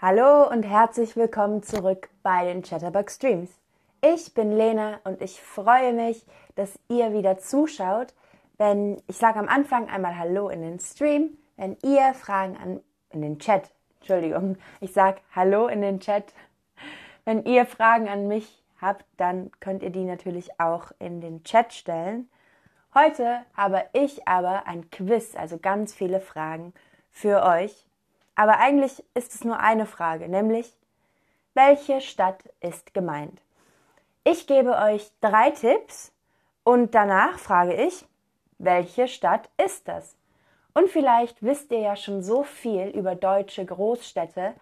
[0.00, 3.50] Hallo und herzlich willkommen zurück bei den Chatterbug Streams.
[4.00, 6.24] Ich bin Lena und ich freue mich,
[6.54, 8.14] dass ihr wieder zuschaut.
[8.58, 12.80] Wenn ich sage am Anfang einmal Hallo in den Stream, wenn ihr Fragen an
[13.10, 16.32] in den Chat, Entschuldigung, ich sage Hallo in den Chat.
[17.24, 21.72] Wenn ihr Fragen an mich habt, dann könnt ihr die natürlich auch in den Chat
[21.72, 22.30] stellen.
[22.94, 26.72] Heute habe ich aber ein Quiz, also ganz viele Fragen
[27.10, 27.87] für euch.
[28.38, 30.72] Aber eigentlich ist es nur eine Frage, nämlich
[31.54, 33.42] welche Stadt ist gemeint?
[34.22, 36.12] Ich gebe euch drei Tipps
[36.62, 38.06] und danach frage ich,
[38.58, 40.16] welche Stadt ist das?
[40.72, 44.54] Und vielleicht wisst ihr ja schon so viel über deutsche Großstädte,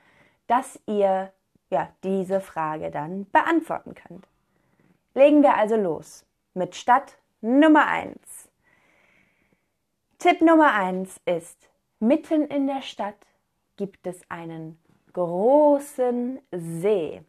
[0.46, 1.30] dass ihr
[1.68, 4.26] ja diese Frage dann beantworten könnt.
[5.12, 8.16] Legen wir also los mit Stadt Nummer 1.
[10.18, 11.68] Tipp Nummer 1 ist,
[12.00, 13.26] mitten in der Stadt
[13.76, 14.78] gibt es einen
[15.12, 17.22] großen See.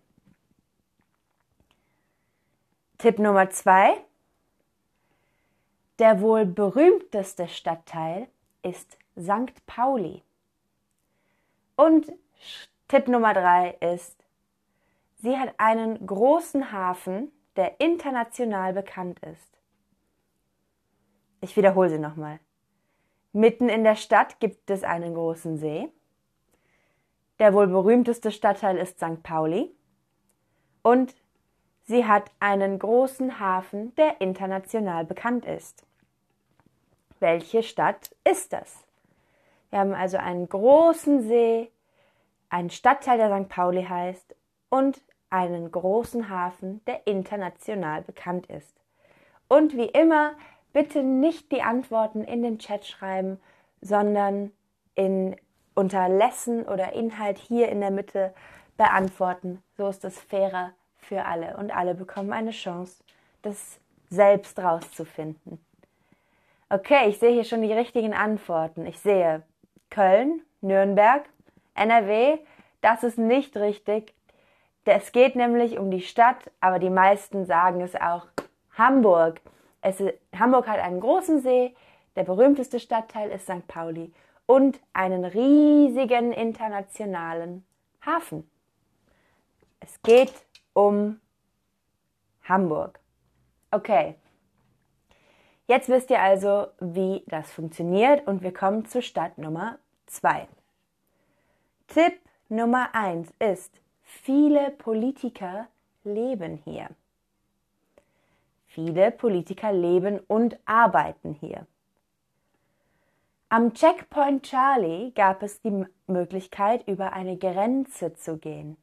[2.98, 4.04] Tipp Nummer zwei.
[6.00, 8.28] Der wohl berühmteste Stadtteil
[8.62, 9.66] ist St.
[9.66, 10.24] Pauli.
[11.76, 12.12] Und
[12.88, 14.26] Tipp Nummer drei ist,
[15.18, 19.60] sie hat einen großen Hafen, der international bekannt ist.
[21.42, 22.40] Ich wiederhole sie nochmal.
[23.32, 25.92] Mitten in der Stadt gibt es einen großen See.
[27.40, 29.22] Der wohl berühmteste Stadtteil ist St.
[29.24, 29.72] Pauli.
[30.82, 31.16] Und
[31.84, 35.86] sie hat einen großen Hafen, der international bekannt ist.
[37.20, 38.86] Welche Stadt ist das?
[39.70, 41.72] Wir haben also einen großen See,
[42.50, 43.50] einen Stadtteil, der St.
[43.50, 44.36] Pauli heißt,
[44.70, 48.76] und einen großen Hafen, der international bekannt ist.
[49.50, 50.34] Und wie immer,
[50.74, 53.40] bitte nicht die Antworten in den Chat schreiben,
[53.82, 54.52] sondern
[54.96, 55.36] in
[55.78, 58.34] unter Lesson oder Inhalt hier in der Mitte
[58.78, 59.62] beantworten.
[59.78, 63.04] So ist es fairer für alle und alle bekommen eine Chance,
[63.44, 63.80] das
[64.10, 65.64] selbst rauszufinden.
[66.70, 68.88] Okay, ich sehe hier schon die richtigen Antworten.
[68.88, 69.44] Ich sehe
[69.92, 71.24] Köln, Nürnberg,
[71.76, 72.40] NRW.
[72.82, 74.16] Das ist nicht richtig.
[74.84, 78.26] Es geht nämlich um die Stadt, aber die meisten sagen es auch
[78.76, 79.42] Hamburg.
[79.82, 80.02] Es
[80.38, 81.76] Hamburg hat einen großen See.
[82.16, 83.68] Der berühmteste Stadtteil ist St.
[83.68, 84.12] Pauli
[84.48, 87.64] und einen riesigen internationalen
[88.04, 88.50] Hafen.
[89.80, 90.34] Es geht
[90.74, 91.20] um
[92.44, 93.00] Hamburg.
[93.70, 94.16] Okay.
[95.68, 100.48] Jetzt wisst ihr also, wie das funktioniert und wir kommen zur Stadt Nummer 2.
[101.88, 105.68] Tipp Nummer 1 ist, viele Politiker
[106.06, 106.90] leben hier.
[108.68, 111.68] Viele Politiker leben und arbeiten hier.
[113.50, 118.76] Am Checkpoint Charlie gab es die Möglichkeit, über eine Grenze zu gehen.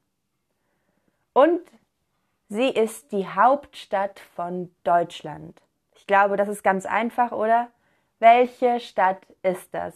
[1.35, 1.61] Und
[2.49, 5.61] sie ist die Hauptstadt von Deutschland.
[5.97, 7.69] Ich glaube, das ist ganz einfach, oder?
[8.21, 9.95] Welche Stadt ist das?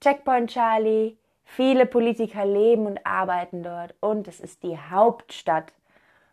[0.00, 5.72] Checkpoint Charlie, viele Politiker leben und arbeiten dort und es ist die Hauptstadt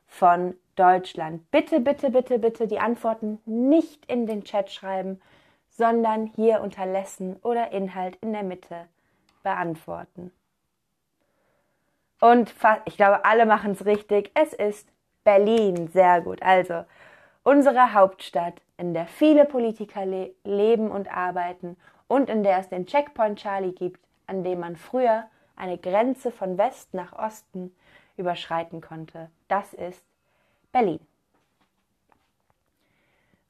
[0.07, 1.51] von Deutschland.
[1.51, 5.21] Bitte, bitte, bitte, bitte die Antworten nicht in den Chat schreiben,
[5.77, 8.87] sondern hier unter Lesson oder Inhalt in der Mitte
[9.41, 10.31] beantworten.
[12.19, 12.53] Und
[12.85, 14.31] ich glaube, alle machen es richtig.
[14.33, 14.87] Es ist
[15.23, 15.89] Berlin.
[15.89, 16.41] Sehr gut.
[16.41, 16.85] Also,
[17.43, 21.75] unsere Hauptstadt, in der viele Politiker le leben und arbeiten
[22.07, 26.57] und in der es den Checkpoint Charlie gibt, an dem man früher eine Grenze von
[26.57, 27.75] West nach Osten
[28.15, 29.29] überschreiten konnte.
[29.47, 30.03] Das ist
[30.71, 30.99] Berlin.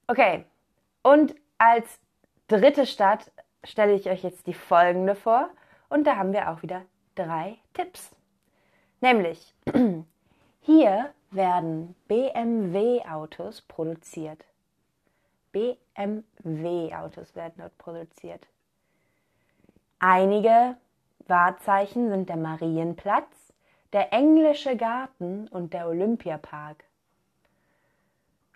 [0.07, 0.45] Okay,
[1.01, 1.99] und als
[2.47, 3.31] dritte Stadt
[3.63, 5.49] stelle ich euch jetzt die folgende vor
[5.89, 6.81] und da haben wir auch wieder
[7.15, 8.11] drei Tipps.
[9.01, 9.53] Nämlich,
[10.61, 14.45] hier werden BMW-Autos produziert.
[15.51, 18.47] BMW-Autos werden dort produziert.
[19.99, 20.77] Einige
[21.27, 23.53] Wahrzeichen sind der Marienplatz,
[23.93, 26.83] der Englische Garten und der Olympiapark.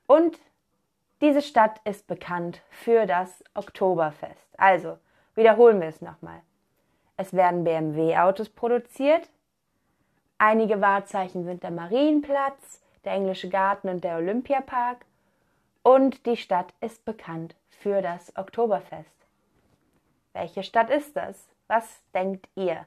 [0.08, 0.38] Und
[1.22, 4.48] diese Stadt ist bekannt für das Oktoberfest.
[4.58, 4.98] Also,
[5.36, 6.42] wiederholen wir es nochmal.
[7.18, 9.30] Es werden BMW-Autos produziert.
[10.38, 15.06] Einige Wahrzeichen sind der Marienplatz, der Englische Garten und der Olympiapark.
[15.82, 19.16] Und die Stadt ist bekannt für das Oktoberfest.
[20.34, 21.48] Welche Stadt ist das?
[21.68, 22.86] Was denkt ihr?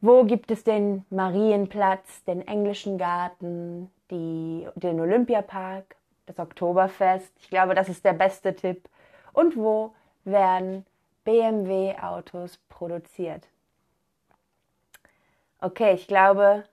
[0.00, 5.97] Wo gibt es den Marienplatz, den Englischen Garten, die, den Olympiapark?
[6.28, 7.32] Das Oktoberfest.
[7.40, 8.88] Ich glaube, das ist der beste Tipp.
[9.32, 9.94] Und wo
[10.24, 10.84] werden
[11.24, 13.48] BMW-Autos produziert?
[15.60, 16.64] Okay, ich glaube,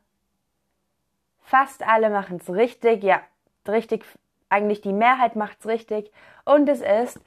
[1.42, 3.04] fast alle machen es richtig.
[3.04, 3.22] Ja,
[3.68, 4.06] richtig.
[4.50, 6.12] Eigentlich die Mehrheit macht es richtig.
[6.44, 7.20] Und es ist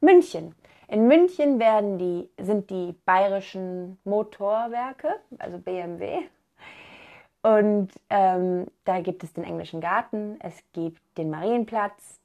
[0.00, 0.54] München.
[0.88, 5.08] In München werden die, sind die bayerischen Motorwerke,
[5.38, 6.24] also BMW.
[7.44, 12.18] Und ähm, da gibt es den englischen Garten, es gibt den Marienplatz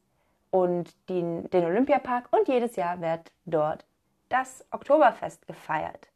[0.50, 3.83] und den, den Olympiapark und jedes Jahr wird dort
[4.30, 6.07] das Oktoberfest gefeiert.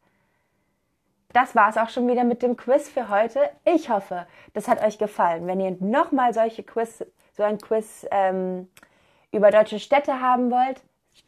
[1.33, 3.41] Das war es auch schon wieder mit dem Quiz für heute.
[3.65, 5.47] Ich hoffe, das hat euch gefallen.
[5.47, 7.03] Wenn ihr nochmal solche Quiz,
[7.33, 8.69] so ein Quiz ähm,
[9.33, 10.81] über deutsche Städte haben wollt,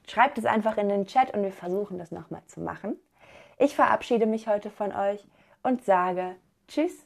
[0.08, 2.96] schreibt es einfach in den Chat und wir versuchen das nochmal zu machen.
[3.58, 5.28] Ich verabschiede mich heute von euch
[5.62, 6.38] und sage
[6.70, 7.06] Tschüss